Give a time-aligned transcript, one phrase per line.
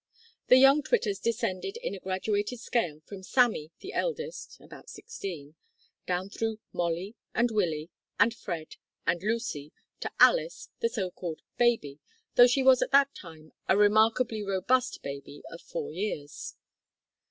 [0.47, 5.53] The young Twitters descended in a graduated scale from Sammy, the eldest, (about sixteen),
[6.07, 11.99] down through Molly, and Willie, and Fred, and Lucy, to Alice the so called "baby"
[12.33, 16.55] though she was at that time a remarkably robust baby of four years.